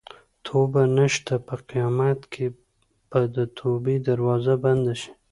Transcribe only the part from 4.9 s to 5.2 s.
شي.